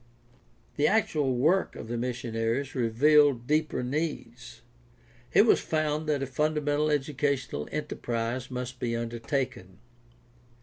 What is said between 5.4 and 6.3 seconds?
was found that a